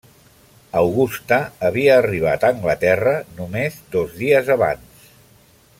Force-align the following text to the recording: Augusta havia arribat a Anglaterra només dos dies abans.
Augusta 0.79 1.37
havia 1.69 1.99
arribat 2.03 2.45
a 2.45 2.51
Anglaterra 2.57 3.13
només 3.41 3.79
dos 3.97 4.17
dies 4.23 4.51
abans. 4.57 5.07